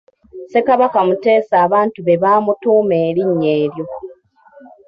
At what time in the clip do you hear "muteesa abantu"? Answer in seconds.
1.07-1.97